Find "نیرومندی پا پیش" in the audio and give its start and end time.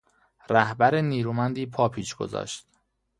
1.01-2.15